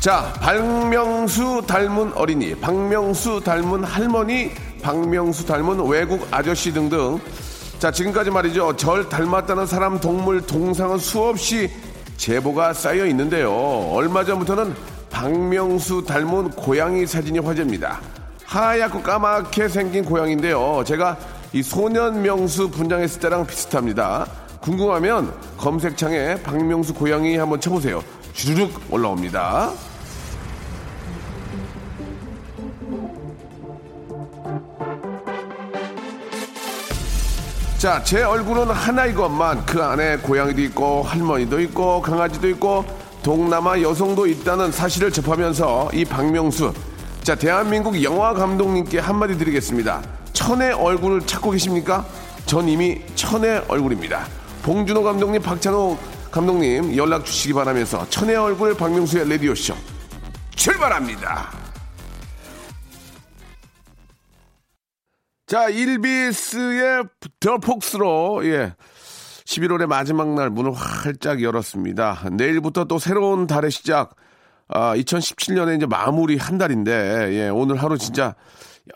[0.00, 4.50] 자 박명수 닮은 어린이 박명수 닮은 할머니
[4.82, 7.20] 박명수 닮은 외국 아저씨 등등.
[7.78, 8.76] 자 지금까지 말이죠.
[8.76, 11.70] 절 닮았다는 사람 동물 동상은 수없이
[12.16, 13.52] 제보가 쌓여 있는데요.
[13.92, 14.74] 얼마 전부터는
[15.10, 18.00] 박명수 닮은 고양이 사진이 화제입니다.
[18.46, 20.82] 하얗고 까맣게 생긴 고양인데요.
[20.86, 21.18] 제가
[21.52, 24.26] 이 소년 명수 분장했을 때랑 비슷합니다.
[24.60, 28.02] 궁금하면 검색창에 박명수 고양이 한번 쳐보세요.
[28.32, 29.89] 주르륵 올라옵니다
[37.80, 42.84] 자, 제 얼굴은 하나이것만 그 안에 고양이도 있고 할머니도 있고 강아지도 있고
[43.22, 46.74] 동남아 여성도 있다는 사실을 접하면서 이 박명수
[47.22, 50.02] 자, 대한민국 영화 감독님께 한마디 드리겠습니다.
[50.34, 52.04] 천의 얼굴을 찾고 계십니까?
[52.44, 54.26] 전 이미 천의 얼굴입니다.
[54.62, 55.98] 봉준호 감독님, 박찬호
[56.30, 59.74] 감독님 연락 주시기 바라면서 천의 얼굴 박명수의 레디오쇼
[60.54, 61.59] 출발합니다.
[65.50, 67.02] 자, 일비스의
[67.40, 68.72] 더 폭스로, 예.
[69.46, 72.28] 11월의 마지막 날 문을 활짝 열었습니다.
[72.30, 74.14] 내일부터 또 새로운 달의 시작,
[74.68, 78.36] 아, 2017년에 이제 마무리 한 달인데, 예, 오늘 하루 진짜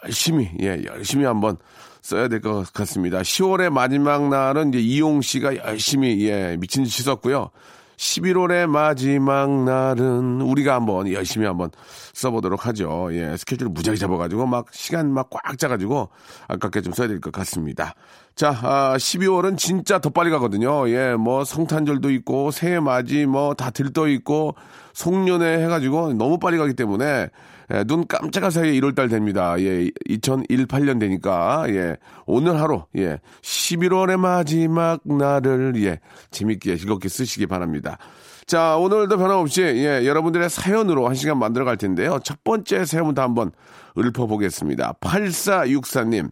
[0.05, 1.57] 열심히, 예, 열심히 한번
[2.03, 3.23] 써야 될 것 같습니다.
[3.23, 7.51] 10월의 마지막 날은 이제 이용 씨가 열심히, 예, 미친 듯이 썼고요.
[7.97, 11.71] 11월의 마지막 날은 우리가 한번 열심히 한번
[12.13, 13.09] 써보도록 하죠.
[13.13, 16.11] 예, 스케줄 무지하게 잡아가지고 막 시간 막 꽉 짜가지고
[16.49, 17.95] 아깝게 좀 써야 될 것 같습니다.
[18.35, 20.89] 자, 아, 12월은 진짜 더 빨리 가거든요.
[20.91, 24.55] 예, 뭐 성탄절도 있고 새해 맞이 뭐 다 들떠 있고
[24.93, 27.29] 송년회 해가지고 너무 빨리 가기 때문에
[27.73, 29.55] 예, 눈 깜짝할 사이에 1월달 됩니다.
[29.59, 37.99] 예, 2018년 되니까, 예, 오늘 하루, 예, 11월의 마지막 날을, 예, 재밌게 즐겁게 쓰시기 바랍니다.
[38.47, 42.19] 자, 오늘도 변함없이, 예, 여러분들의 사연으로 한 시간 만들어 갈 텐데요.
[42.23, 43.53] 첫 번째 사연부터 한번
[43.97, 44.95] 읊어보겠습니다.
[45.01, 46.31] 8464님,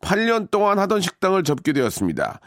[0.00, 2.40] 8년 동안 하던 식당을 접게 되었습니다.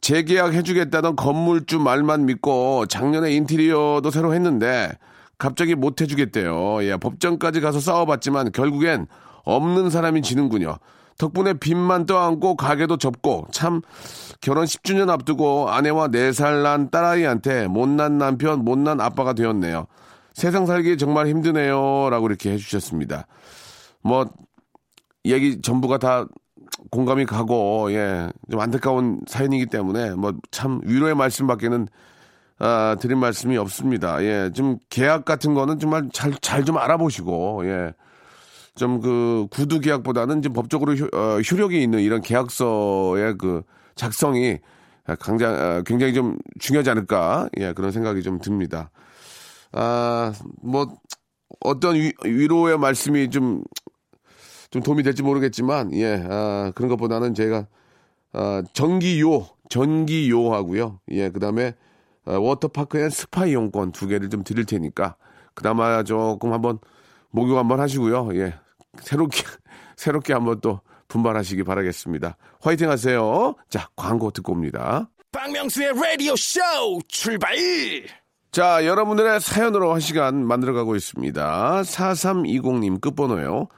[0.00, 4.90] 재계약 해주겠다던 건물주 말만 믿고 작년에 인테리어도 새로 했는데
[5.40, 6.84] 갑자기 못 해주겠대요.
[6.84, 9.06] 예, 법정까지 가서 싸워봤지만 결국엔
[9.44, 10.76] 없는 사람이 지는군요.
[11.18, 13.80] 덕분에 빚만 떠안고 가게도 접고 참
[14.40, 19.86] 결혼 10주년 앞두고 아내와 4살 난 딸아이한테 못난 남편, 못난 아빠가 되었네요.
[20.34, 22.08] 세상 살기 정말 힘드네요.
[22.10, 23.26] 라고 이렇게 해주셨습니다.
[24.02, 24.26] 뭐,
[25.24, 26.26] 얘기 전부가 다
[26.90, 31.88] 공감이 가고, 예, 좀 안타까운 사연이기 때문에 뭐 참 위로의 말씀밖에는
[32.60, 34.22] 아, 드린 말씀이 없습니다.
[34.24, 37.94] 예, 좀 계약 같은 거는 정말 잘, 잘 좀 알아보시고, 예.
[38.76, 43.62] 좀 그 구두 계약보다는 좀 법적으로 효, 어, 효력이 있는 이런 계약서의 그
[43.96, 44.58] 작성이
[45.22, 48.90] 굉장히, 어, 굉장히 좀 중요하지 않을까, 예, 그런 생각이 좀 듭니다.
[49.72, 50.32] 아,
[50.62, 50.86] 뭐,
[51.60, 53.62] 어떤 위, 위로의 말씀이 좀,
[54.70, 57.66] 좀 도움이 될지 모르겠지만, 예, 아, 그런 것보다는 제가,
[58.32, 61.00] 아, 전기요, 전기요 하고요.
[61.10, 61.89] 예, 그 다음에, 어,
[62.24, 65.16] 워터파크 and 스파 이용권 두 개를 좀 드릴 테니까
[65.54, 66.78] 그나마 조금 한번
[67.30, 68.30] 목욕 한번 하시고요.
[68.34, 68.54] 예.
[69.00, 69.42] 새롭게
[69.96, 72.36] 새롭게 한번 또 분발하시기 바라겠습니다.
[72.60, 73.54] 화이팅 하세요.
[73.68, 75.10] 자, 광고 듣고 옵니다.
[75.32, 77.54] 박명수의 Radio Show 출발.
[78.52, 81.82] 자, 여러분들의 사연으로 한 시간 만들어가고 있습니다.
[81.82, 83.68] 4320님 끝번호요.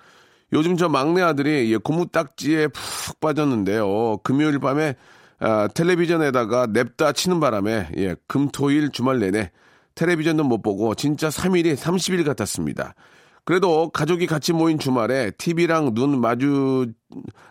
[0.54, 4.18] 요즘 저 막내 아들이 예, 고무딱지에 푹 빠졌는데요.
[4.18, 4.96] 금요일 밤에
[5.42, 9.50] 아, 텔레비전에다가 냅다 치는 바람에 예, 금토일 주말 내내
[9.96, 12.94] 텔레비전도 못 보고 진짜 3일이 30일 같았습니다.
[13.44, 16.92] 그래도 가족이 같이 모인 주말에 TV랑 눈 마주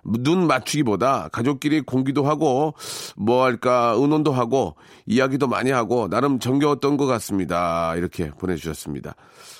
[0.06, 2.76] 눈 맞추기보다 가족끼리 공기도 하고
[3.18, 7.94] 뭐 할까 의논도 하고 이야기도 많이 하고 나름 정겨웠던 것 같습니다.
[7.98, 9.16] 이렇게 보내주셨습니다.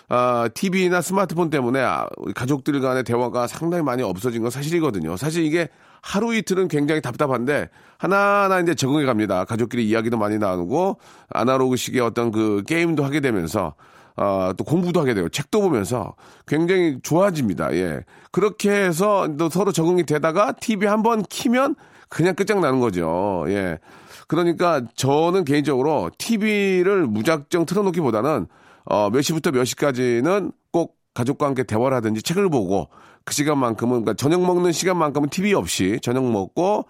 [0.08, 5.18] 아, TV나 스마트폰 때문에 아, 가족들 간의 대화가 상당히 많이 없어진 건 사실이거든요.
[5.18, 5.68] 사실 이게
[6.02, 9.46] 하루 이틀은 굉장히 답답한데 하나하나 이제 적응해 갑니다.
[9.46, 10.98] 가족끼리 이야기도 많이 나누고
[11.30, 13.76] 아날로그식의 어떤 그 게임도 하게 되면서
[14.18, 16.16] 어, 또 공부도 하게 되고 책도 보면서
[16.48, 17.74] 굉장히 좋아집니다.
[17.76, 18.02] 예.
[18.32, 21.76] 그렇게 해서 또 서로 적응이 되다가 TV 한 번 키면
[22.10, 23.46] 그냥 끝장나는 거죠.
[23.48, 23.80] 예.
[24.28, 28.48] 그러니까 저는 개인적으로 TV를 무작정 틀어놓기보다는
[28.86, 32.90] 어, 몇 시부터 몇 시까지는 꼭 가족과 함께 대화를 하든지 책을 보고
[33.26, 36.86] 그 시간만큼은 그러니까 저녁 먹는 시간만큼은 TV 없이 저녁 먹고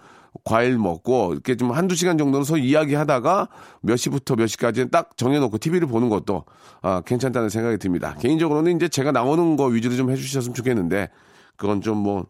[0.46, 3.50] 과일 먹고 이렇게 좀 한두 시간 정도는 서로 이야기하다가
[3.82, 6.46] 몇 시부터 몇 시까지는 딱 정해놓고 TV를 보는 것도
[6.82, 8.16] 아, 괜찮다는 생각이 듭니다.
[8.20, 11.10] 개인적으로는 이제 제가 나오는 거 위주로 좀 해주셨으면 좋겠는데
[11.58, 12.26] 그건 좀 뭐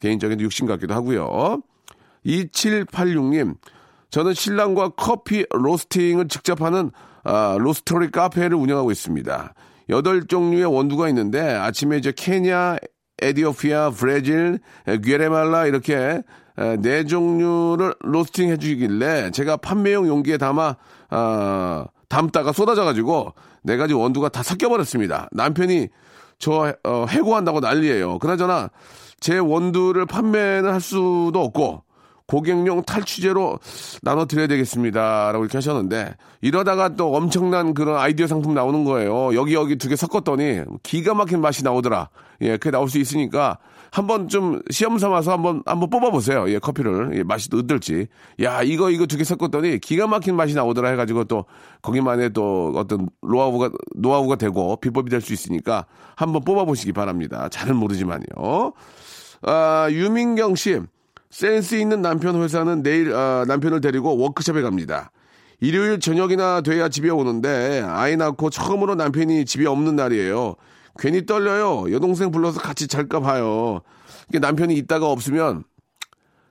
[0.00, 1.62] 개인적인 욕심 같기도 하고요.
[2.24, 3.56] 2786님,
[4.10, 6.90] 저는 신랑과 커피 로스팅을 직접 하는
[7.24, 9.54] 아, 로스터리 카페를 운영하고 있습니다.
[9.88, 12.76] 여덟 종류의 원두가 있는데 아침에 이제 케냐,
[13.22, 16.22] 에디오피아, 브라질, 에, 귀에레말라 이렇게
[16.58, 20.76] 에, 네 종류를 로스팅 해주길래 제가 판매용 용기에 담아
[21.10, 25.28] 아, 담다가 쏟아져가지고 네 가지 원두가 다 섞여버렸습니다.
[25.32, 25.88] 남편이
[26.38, 28.18] 저 어, 해고한다고 난리예요.
[28.18, 28.70] 그나저나
[29.20, 31.82] 제 원두를 판매는 할 수도 없고
[32.26, 33.58] 고객용 탈취제로
[34.02, 35.32] 나눠드려야 되겠습니다.
[35.32, 39.34] 라고 이렇게 하셨는데, 이러다가 또 엄청난 그런 아이디어 상품 나오는 거예요.
[39.34, 42.08] 여기, 여기 두 개 섞었더니 기가 막힌 맛이 나오더라.
[42.42, 43.58] 예, 그게 나올 수 있으니까
[43.92, 46.50] 한번 좀 시험 삼아서 한번, 한번 뽑아보세요.
[46.50, 47.12] 예, 커피를.
[47.16, 48.08] 예, 맛이 어떨지.
[48.42, 51.44] 야, 이거, 이거 두 개 섞었더니 기가 막힌 맛이 나오더라 해가지고 또
[51.82, 55.86] 거기만의 또 어떤 노하우가, 노하우가 되고 비법이 될 수 있으니까
[56.16, 57.48] 한번 뽑아보시기 바랍니다.
[57.48, 58.72] 잘은 모르지만요.
[59.42, 60.80] 아, 유민경 씨.
[61.30, 65.10] 센스 있는 남편 회사는 내일 아, 남편을 데리고 워크숍에 갑니다.
[65.60, 70.54] 일요일 저녁이나 돼야 집에 오는데 아이 낳고 처음으로 남편이 집에 없는 날이에요.
[70.98, 71.92] 괜히 떨려요.
[71.92, 73.80] 여동생 불러서 같이 잘까 봐요.
[74.32, 75.64] 남편이 있다가 없으면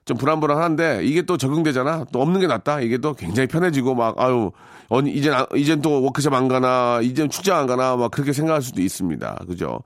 [0.05, 2.05] 좀 불안불안한데 이게 또 적응되잖아.
[2.11, 2.79] 또 없는 게 낫다.
[2.81, 4.51] 이게 또 굉장히 편해지고 막 아유
[4.87, 8.61] 언니 이젠 아- 이젠 또 워크숍 안 가나 이젠 출장 안 가나 막 그렇게 생각할
[8.61, 9.45] 수도 있습니다.
[9.47, 9.79] 그죠?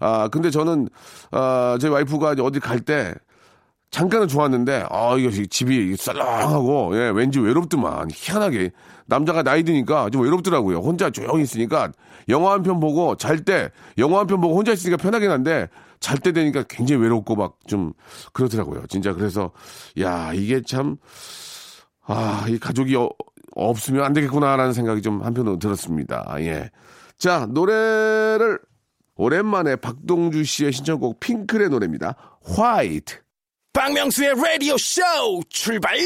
[0.00, 0.88] 아 근데 저는
[1.30, 3.14] 아 저희 와이프가 어디 갈 때
[3.96, 8.70] 잠깐은 좋았는데 아 이거 집이 썰렁하고 예 왠지 외롭더만 희한하게
[9.06, 10.80] 남자가 나이 드니까 좀 외롭더라고요.
[10.80, 11.90] 혼자 조용히 있으니까
[12.28, 15.68] 영화 한 편 보고 잘 때 영화 한 편 보고 혼자 있으니까 편하긴 한데
[16.00, 17.94] 잘 때 되니까 굉장히 외롭고 막 좀
[18.34, 18.84] 그렇더라고요.
[18.88, 19.50] 진짜 그래서
[19.98, 20.98] 야 이게 참
[22.06, 23.08] 아, 이 가족이 어-
[23.54, 26.36] 없으면 안 되겠구나라는 생각이 좀 한편으로 들었습니다.
[26.40, 26.70] 예.
[27.18, 28.58] 자, 노래를
[29.16, 32.14] 오랜만에 박동주 씨의 신청곡 핑클의 노래입니다.
[32.44, 33.25] 화이트.
[33.76, 35.02] 박명수의 라디오 쇼
[35.50, 35.98] 출발!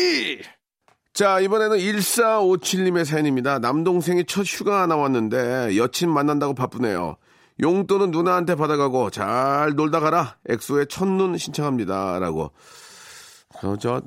[1.12, 3.61] 자, 이번에는 1457님의 사연입니다.
[3.61, 7.14] 남동생이 첫 휴가 나왔는데 여친 만난다고 바쁘네요.
[7.61, 10.37] 용돈은 누나한테 받아가고 잘 놀다 가라.
[10.49, 12.19] 엑소의 첫눈 신청합니다.
[12.19, 12.50] 라고.
[13.62, 14.02] 어, 저,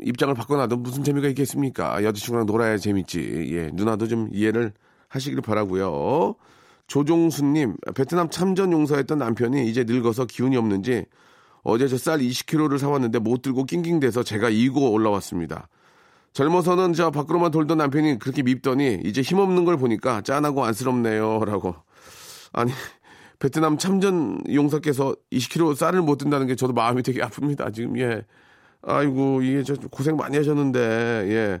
[0.00, 2.02] 입장을 바꿔놔도 무슨 재미가 있겠습니까?
[2.02, 3.50] 여자친구랑 놀아야 재밌지.
[3.52, 4.72] 예, 누나도 좀 이해를
[5.08, 6.36] 하시길 바라고요
[6.86, 11.04] 조종수님, 베트남 참전 용사였던 남편이 이제 늙어서 기운이 없는지
[11.64, 15.68] 어제 저 쌀 20kg를 사왔는데 못 들고 낑낑대서 제가 이고 올라왔습니다.
[16.34, 21.44] 젊어서는 저 밖으로만 돌던 남편이 그렇게 밉더니 이제 힘없는 걸 보니까 짠하고 안쓰럽네요.
[21.44, 21.74] 라고.
[22.52, 22.72] 아니,
[23.38, 27.72] 베트남 참전 용사께서 20kg 쌀을 못 든다는 게 저도 마음이 되게 아픕니다.
[27.72, 28.24] 지금, 예.
[28.82, 30.80] 아이고, 이게 저 고생 많이 하셨는데,
[31.28, 31.60] 예.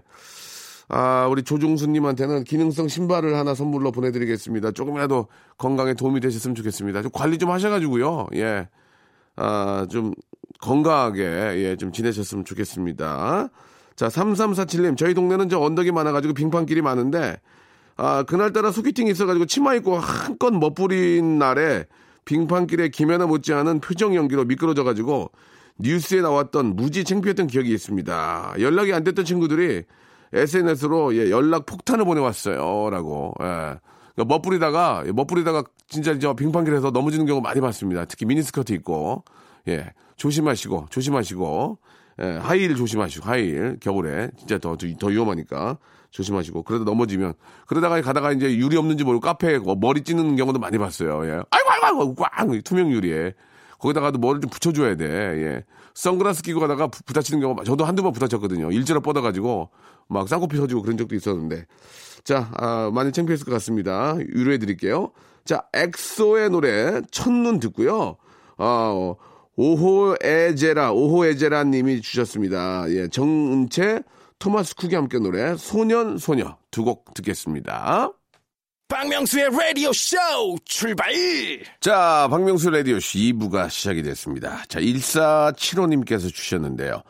[0.88, 4.72] 아, 우리 조종수님한테는 기능성 신발을 하나 선물로 보내드리겠습니다.
[4.72, 7.02] 조금이라도 건강에 도움이 되셨으면 좋겠습니다.
[7.02, 8.28] 좀 관리 좀 하셔가지고요.
[8.34, 8.68] 예.
[9.36, 10.12] 아, 좀
[10.60, 13.48] 건강하게, 예, 좀 지내셨으면 좋겠습니다.
[13.96, 17.40] 자, 3347님, 저희 동네는 저 언덕이 많아가지고 빙판길이 많은데,
[17.96, 21.84] 아, 그날따라 소개팅이 있어가지고 치마 입고 한껏 멋부린 날에
[22.24, 25.30] 빙판길에 김연아 못지않은 표정 연기로 미끄러져가지고
[25.78, 28.54] 뉴스에 나왔던 무지 창피했던 기억이 있습니다.
[28.60, 29.82] 연락이 안 됐던 친구들이
[30.32, 32.90] SNS로 예, 연락 폭탄을 보내왔어요.
[32.90, 33.34] 라고.
[33.42, 33.78] 예.
[34.14, 38.04] 그러니까 멋부리다가, 멋부리다가 진짜 저 빙판길에서 넘어지는 경우 많이 봤습니다.
[38.04, 39.24] 특히 미니스커트 입고.
[39.68, 39.92] 예.
[40.16, 41.78] 조심하시고, 조심하시고.
[42.22, 43.78] 예, 하이힐 조심하시고, 하이힐.
[43.80, 44.30] 겨울에.
[44.38, 45.78] 진짜 더, 더, 더 위험하니까.
[46.10, 46.62] 조심하시고.
[46.62, 47.34] 그러다 넘어지면.
[47.66, 51.26] 그러다가 가다가 이제 유리 없는지 모르고 카페에 뭐 머리 찌는 경우도 많이 봤어요.
[51.26, 51.42] 예.
[51.50, 52.62] 아이고, 아이고, 아이고, 꽝!
[52.62, 53.34] 투명 유리에.
[53.78, 55.04] 거기다가도 머리를 좀 붙여줘야 돼.
[55.06, 55.64] 예.
[55.94, 58.70] 선글라스 끼고 가다가 부, 부딪히는 경우가, 저도 한두 번 부딪혔거든요.
[58.72, 59.70] 일자로 뻗어가지고,
[60.08, 61.66] 막 쌍코피 터지고 그런 적도 있었는데.
[62.24, 64.16] 자, 아, 많이 창피했을 것 같습니다.
[64.18, 65.12] 유료해 드릴게요.
[65.44, 68.16] 자, 엑소의 노래, 첫눈 듣고요.
[68.56, 69.14] 아,
[69.56, 72.90] 오호에제라, 오호에제라 님이 주셨습니다.
[72.90, 74.02] 예, 정은채,
[74.38, 78.10] 토마스 쿡이 함께 노래, 소년, 소녀 두 곡 듣겠습니다.
[78.88, 80.16] 박명수의 라디오 쇼
[80.64, 81.12] 출발!
[81.80, 84.62] 자, 박명수 라디오 쇼 2부가 시작이 됐습니다.
[84.68, 87.02] 자, 1475님께서 주셨는데요.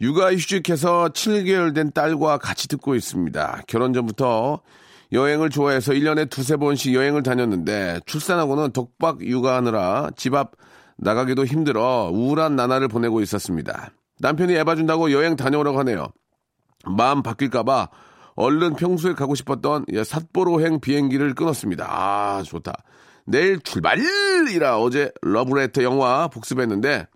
[0.00, 3.62] 육아 휴직해서 7개월 된 딸과 같이 듣고 있습니다.
[3.66, 4.60] 결혼 전부터
[5.12, 10.52] 여행을 좋아해서 1년에 두세 번씩 여행을 다녔는데 출산하고는 독박 육아하느라 집 앞
[10.98, 13.90] 나가기도 힘들어 우울한 나날을 보내고 있었습니다.
[14.18, 16.08] 남편이 애봐준다고 여행 다녀오라고 하네요.
[16.84, 17.88] 마음 바뀔까봐
[18.36, 21.86] 얼른 평소에 가고 싶었던 예, 삿포로행 비행기를 끊었습니다.
[21.88, 22.72] 아, 좋다.
[23.26, 27.06] 내일 출발이라 어제 러브레터 영화 복습했는데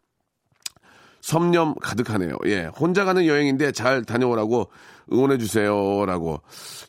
[1.20, 2.36] 섭념 가득하네요.
[2.46, 2.64] 예.
[2.64, 4.70] 혼자 가는 여행인데 잘 다녀오라고
[5.12, 6.40] 응원해 주세요라고.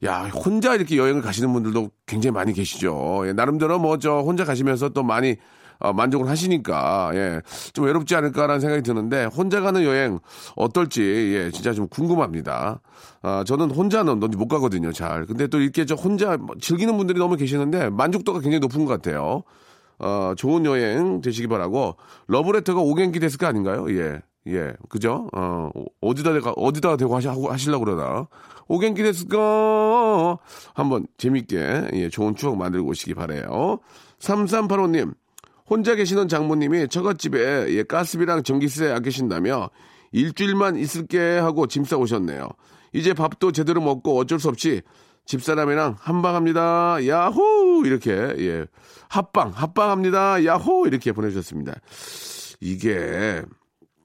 [0.05, 3.23] 야, 혼자 이렇게 여행을 가시는 분들도 굉장히 많이 계시죠.
[3.27, 5.35] 예, 나름대로 뭐 저 혼자 가시면서 또 많이 어,
[5.93, 7.41] 만족을 하시니까, 예,
[7.73, 10.19] 좀 외롭지 않을까라는 생각이 드는데, 혼자 가는 여행
[10.55, 12.81] 어떨지, 예, 진짜 좀 궁금합니다.
[13.21, 15.25] 아, 저는 혼자는 너무 못 가거든요, 잘.
[15.25, 19.43] 근데 또 이렇게 저 혼자 뭐 즐기는 분들이 너무 계시는데, 만족도가 굉장히 높은 것 같아요.
[19.99, 21.95] 어, 좋은 여행 되시기 바라고,
[22.27, 23.85] 러브레터가 오겐키 데스크 아닌가요?
[23.89, 24.21] 예.
[24.47, 25.29] 예, 그죠?
[25.33, 25.69] 어,
[26.01, 28.27] 어디다 대고, 어디다 대고 하시, 하시려고 그러나.
[28.67, 30.37] 오겐키 데스까
[30.73, 33.79] 한번 재밌게, 예, 좋은 추억 만들고 오시기 바래요
[34.19, 35.13] 3385님,
[35.71, 39.69] 혼자 계시는 장모님이 처갓집에 예, 가스비랑 전기세 아끼신다며
[40.11, 42.49] 일주일만 있을게 하고 짐 싸오셨네요.
[42.91, 44.81] 이제 밥도 제대로 먹고 어쩔 수 없이
[45.23, 47.07] 집사람이랑 한방합니다.
[47.07, 47.83] 야호!
[47.85, 48.65] 이렇게, 예.
[49.07, 50.43] 합방, 합방합니다.
[50.43, 50.87] 야호!
[50.87, 51.75] 이렇게 보내주셨습니다.
[52.59, 53.41] 이게,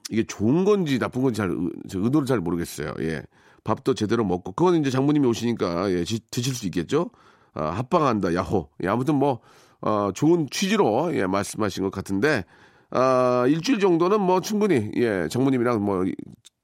[0.08, 1.50] 이게 좋은 건지 나쁜 건지 잘,
[1.92, 2.94] 의도를 잘 모르겠어요.
[3.00, 3.22] 예.
[3.64, 7.10] 밥도 제대로 먹고, 그건 이제 장모님이 오시니까, 예, 지, 드실 수 있겠죠?
[7.54, 8.68] 아, 합방한다, 야호.
[8.84, 9.40] 예, 아무튼 뭐,
[9.86, 12.44] 어, 좋은 취지로, 예, 말씀하신 것 같은데,
[12.90, 16.04] 아, 일주일 정도는 뭐 충분히, 예, 장모님이랑 뭐,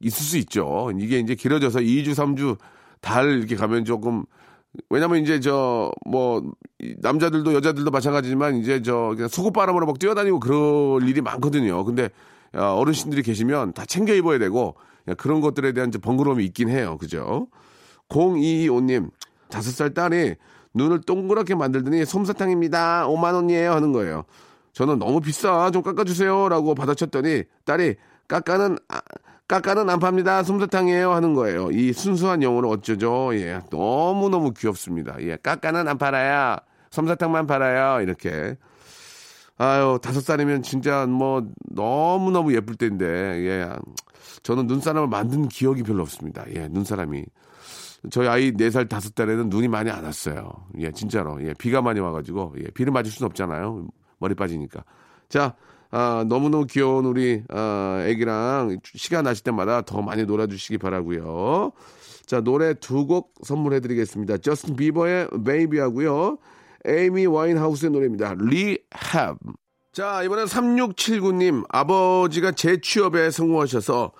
[0.00, 0.91] 있을 수 있죠.
[0.99, 2.59] 이게 이제 길어져서 2주, 3주,
[3.00, 4.25] 달 이렇게 가면 조금,
[4.91, 6.43] 왜냐면 이제 저, 뭐,
[6.99, 11.85] 남자들도 여자들도 마찬가지지만 이제 저, 그냥 속옷바람으로 막 뛰어다니고 그럴 일이 많거든요.
[11.85, 12.09] 근데,
[12.55, 14.75] 어, 어르신들이 계시면 다 챙겨 입어야 되고
[15.17, 16.99] 그런 것들에 대한 번거로움이 있긴 해요.
[16.99, 17.47] 그죠?
[18.09, 19.11] 0225님,
[19.49, 20.35] 다섯 살 딸이
[20.75, 23.07] 눈을 동그랗게 만들더니 솜사탕입니다.
[23.07, 24.25] 5만 원이에요 하는 거예요.
[24.73, 27.97] 저는 너무 비싸 좀 깎아주세요라고 받아쳤더니 딸이
[28.29, 29.00] 깎아는 아,
[29.49, 30.43] 깎아는 안 팝니다.
[30.43, 31.71] 솜사탕이에요 하는 거예요.
[31.71, 33.35] 이 순수한 영어로 어쩌죠?
[33.35, 35.17] 예, 너무 너무 귀엽습니다.
[35.21, 36.57] 예, 깎아는 안 팔아요.
[36.91, 38.00] 솜사탕만 팔아요.
[38.02, 38.57] 이렇게
[39.59, 43.69] 아유, 다섯 살이면 진짜 뭐 너무너무 예쁠 때인데, 예.
[44.43, 46.45] 저는 눈사람을 만든 기억이 별로 없습니다.
[46.55, 47.25] 예, 눈사람이.
[48.11, 50.51] 저희 아이 네 살 다섯 살에는 눈이 많이 안 왔어요.
[50.79, 51.39] 예, 진짜로.
[51.47, 53.87] 예, 비가 많이 와가지고, 예, 비를 맞을 수는 없잖아요.
[54.19, 54.85] 머리 빠지니까.
[55.29, 55.55] 자,
[55.91, 61.73] 아, 너무너무 귀여운 우리, 아, 애기랑 시간 나실 때마다 더 많이 놀아주시기 바라고요
[62.27, 64.39] 자, 노래 두 곡 선물해드리겠습니다.
[64.39, 66.39] 저스틴 비버의 Baby 하고요.
[66.87, 68.35] 에이미 와인하우스의 노래입니다.
[68.39, 69.39] Rehab.
[69.93, 74.13] 자, 이번엔 3679님, 아버지가 재취업에 성공하셔서,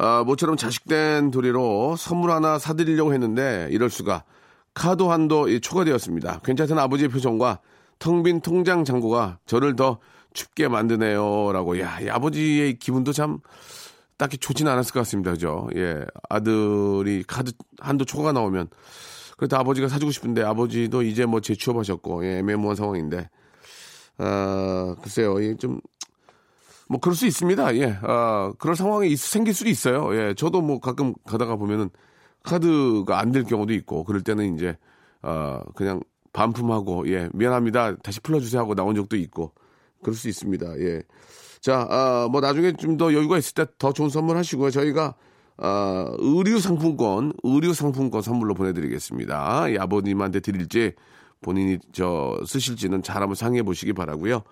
[0.00, 4.24] 아, 모처럼 자식된 도리로 선물 하나 사드리려고 했는데, 이럴 수가.
[4.72, 6.40] 카드 한도 초과되었습니다.
[6.44, 7.58] 괜찮은 아버지의 표정과
[7.98, 9.98] 텅 빈 통장 잔고가 저를 더
[10.34, 11.50] 춥게 만드네요.
[11.52, 11.80] 라고.
[11.80, 13.40] 야, 이 아버지의 기분도 참
[14.18, 15.32] 딱히 좋지는 않았을 것 같습니다.
[15.32, 15.68] 그죠?
[15.74, 16.04] 예.
[16.28, 17.50] 아들이 카드
[17.80, 18.68] 한도 초과 나오면
[19.36, 23.30] 그래도 아버지가 사주고 싶은데 아버지도 이제 뭐 재취업하셨고 예, 애매모호한 상황인데
[24.18, 25.80] 아 글쎄요 좀
[26.88, 27.76] 뭐 그럴 수 있습니다.
[27.76, 27.98] 예.
[28.02, 30.14] 아, 그럴 상황이 있, 생길 수도 있어요.
[30.16, 30.34] 예.
[30.34, 31.90] 저도 뭐 가끔 가다가 보면은
[32.42, 34.76] 카드가 안 될 경우도 있고 그럴 때는 이제
[35.22, 36.00] 아 그냥
[36.32, 37.96] 반품하고 예 미안합니다.
[37.96, 39.52] 다시 풀어 주세요 하고 나온 적도 있고
[40.02, 40.78] 그럴 수 있습니다.
[40.80, 41.02] 예.
[41.60, 44.70] 자, 아, 뭐 나중에 좀 더 여유가 있을 때 더 좋은 선물 하시고요.
[44.70, 45.14] 저희가
[45.58, 49.68] 어, 의류 상품권, 의류 상품권 선물로 보내드리겠습니다.
[49.70, 50.92] 이 아버님한테 드릴지
[51.40, 54.42] 본인이 저 쓰실지는 잘 한번 상의해 보시기 바라고요.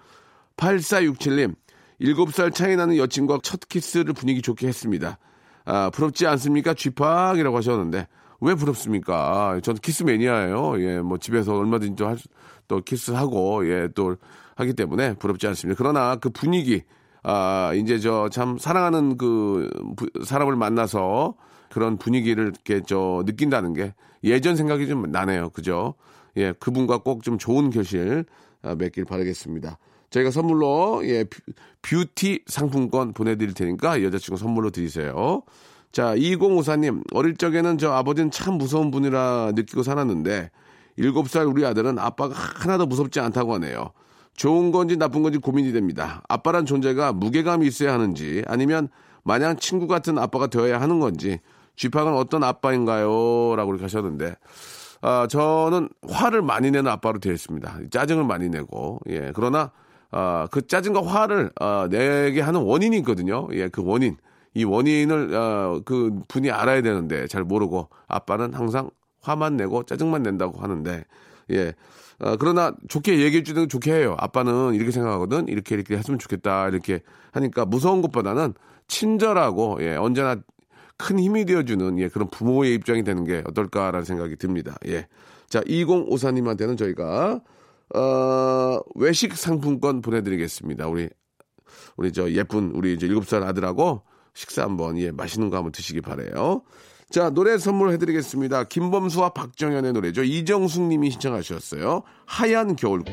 [0.56, 1.54] 8467님,
[2.00, 5.18] 7살 차이 나는 여친과 첫 키스를 분위기 좋게 했습니다.
[5.64, 6.74] 아, 부럽지 않습니까?
[6.74, 8.06] 쥐팍이라고 하셨는데,
[8.40, 9.58] 왜 부럽습니까?
[9.62, 10.80] 저는 키스 매니아예요.
[10.82, 12.18] 예, 뭐 집에서 얼마든지 할,
[12.68, 14.16] 또 키스하고, 예, 또
[14.56, 15.76] 하기 때문에 부럽지 않습니다.
[15.78, 16.82] 그러나 그 분위기,
[17.22, 19.68] 아, 이제 저 참 사랑하는 그
[20.24, 21.34] 사람을 만나서
[21.70, 25.50] 그런 분위기를 이렇게 저 느낀다는 게 예전 생각이 좀 나네요.
[25.50, 25.94] 그죠?
[26.36, 28.24] 예, 그분과 꼭 좀 좋은 결실
[28.62, 29.78] 아, 맺길 바라겠습니다.
[30.10, 31.25] 저희가 선물로 예,
[31.82, 35.42] 뷰티 상품권 보내드릴 테니까 여자친구 선물로 드리세요.
[35.92, 40.50] 자, 2054님, 어릴 적에는 저 아버지는 참 무서운 분이라 느끼고 살았는데,
[40.98, 43.92] 7살 우리 아들은 아빠가 하나도 무섭지 않다고 하네요.
[44.36, 46.22] 좋은 건지 나쁜 건지 고민이 됩니다.
[46.28, 48.88] 아빠란 존재가 무게감이 있어야 하는지 아니면
[49.22, 51.40] 마냥 친구 같은 아빠가 되어야 하는 건지
[51.76, 53.56] 쥐팍은 어떤 아빠인가요?
[53.56, 54.36] 라고 이렇게 하셨는데
[55.00, 57.78] 아, 저는 화를 많이 내는 아빠로 되어 있습니다.
[57.90, 59.72] 짜증을 많이 내고 예 그러나
[60.10, 63.48] 아, 그 짜증과 화를 아, 내게 하는 원인이 있거든요.
[63.52, 64.16] 예, 그 원인
[64.54, 70.60] 이 원인을 아, 그 분이 알아야 되는데 잘 모르고 아빠는 항상 화만 내고 짜증만 낸다고
[70.60, 71.04] 하는데
[71.50, 71.75] 예
[72.18, 74.16] 어, 그러나 좋게 얘기해 주는 좋게 해요.
[74.18, 75.48] 아빠는 이렇게 생각하거든.
[75.48, 76.68] 이렇게 이렇게 했으면 좋겠다.
[76.68, 77.00] 이렇게
[77.32, 78.54] 하니까 무서운 것보다는
[78.88, 80.36] 친절하고 예, 언제나
[80.96, 84.76] 큰 힘이 되어주는 예, 그런 부모의 입장이 되는 게 어떨까라는 생각이 듭니다.
[84.86, 85.06] 예.
[85.48, 87.40] 자, 2054님한테는 저희가
[87.94, 90.88] 어, 외식 상품권 보내드리겠습니다.
[90.88, 91.08] 우리
[91.96, 94.02] 우리 저 예쁜 우리 이제 7살 아들하고
[94.34, 96.62] 식사 한번 예 맛있는 거 한번 드시기 바래요.
[97.10, 98.64] 자 노래 선물해드리겠습니다.
[98.64, 100.22] 김범수와 박정현의 노래죠.
[100.24, 102.02] 이정숙 님이 신청하셨어요.
[102.26, 103.04] 하얀 겨울.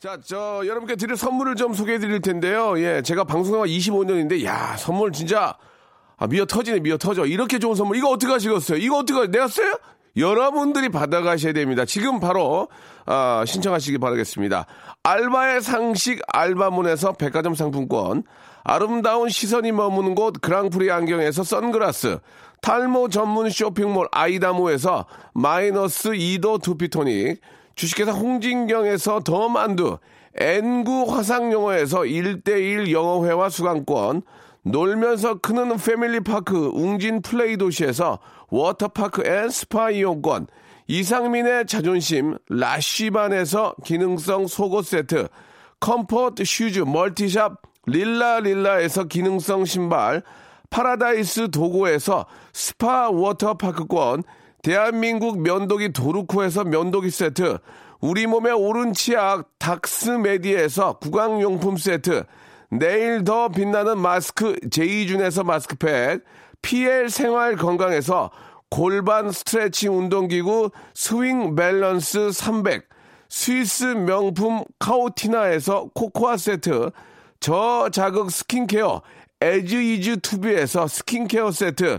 [0.00, 2.80] 자, 저, 여러분께 드릴 선물을 좀 소개해 드릴 텐데요.
[2.80, 5.58] 예, 제가 방송한 25년인데, 야, 선물 진짜,
[6.16, 7.26] 아, 미어 터지네, 미어 터져.
[7.26, 8.78] 이렇게 좋은 선물, 이거 어떻게 하시겠어요?
[8.78, 9.78] 이거 어떻게, 내가 써요?
[10.16, 11.84] 여러분들이 받아가셔야 됩니다.
[11.84, 12.68] 지금 바로,
[13.04, 14.64] 아, 신청하시기 바라겠습니다.
[15.02, 18.22] 알바의 상식 알바문에서 백화점 상품권,
[18.64, 22.20] 아름다운 시선이 머무는 곳 그랑프리 안경에서 선글라스,
[22.62, 25.04] 탈모 전문 쇼핑몰 아이다모에서
[25.34, 27.42] 마이너스 2도 두피토닉,
[27.80, 29.96] 주식회사 홍진경에서 더 만두,
[30.36, 34.20] N구 화상영어에서 1대1 영어회화 수강권,
[34.64, 38.18] 놀면서 크는 패밀리파크 웅진 플레이 도시에서
[38.50, 40.48] 워터파크 and 스파 이용권,
[40.88, 45.28] 이상민의 자존심 라쉬반에서 기능성 속옷 세트,
[45.80, 50.22] comfort shoes multishop 릴라릴라에서 기능성 신발,
[50.68, 54.24] 파라다이스 도고에서 스파 워터파크권,
[54.62, 57.58] 대한민국 면도기 도루코에서 면도기 세트,
[58.00, 62.24] 우리 몸의 오른 치약 닥스메디에서 구강용품 세트,
[62.70, 66.22] 내일 더 빛나는 마스크 제이준에서 마스크팩,
[66.62, 68.30] PL 생활 건강에서
[68.68, 72.86] 골반 스트레칭 운동기구 스윙 밸런스 300,
[73.28, 76.90] 스위스 명품 카오티나에서 코코아 세트,
[77.40, 79.00] 저자극 스킨케어
[79.40, 81.98] 에즈이즈 투비에서 스킨케어 세트,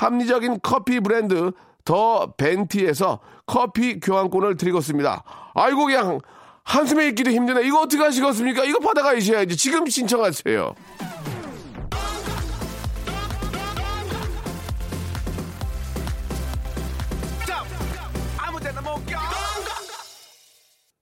[0.00, 1.52] 합리적인 커피 브랜드
[1.84, 5.22] 더 벤티에서 커피 교환권을 드리겠습니다.
[5.54, 6.20] 아이고 그냥
[6.64, 7.66] 한숨에 읽기도 힘드네.
[7.66, 8.64] 이거 어떻게 하시겠습니까?
[8.64, 9.56] 이거 받아가셔야지.
[9.58, 10.74] 지금 신청하세요.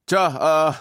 [0.07, 0.73] 자, 아,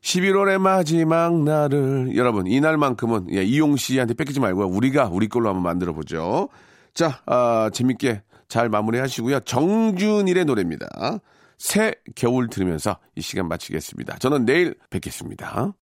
[0.00, 4.68] 11월의 마지막 날을 여러분 이날만큼은 예, 이용 씨한테 뺏기지 말고요.
[4.68, 6.48] 우리가 우리 걸로 한번 만들어 보죠.
[6.94, 9.40] 자, 아, 재밌게 잘 마무리하시고요.
[9.40, 10.88] 정준일의 노래입니다.
[11.58, 14.18] 새 겨울 들으면서 이 시간 마치겠습니다.
[14.18, 15.74] 저는 내일 뵙겠습니다.